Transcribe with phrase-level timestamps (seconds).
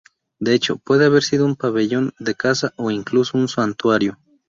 [0.39, 4.17] De hecho, puede haber sido un pabellón de caza o incluso un santuario.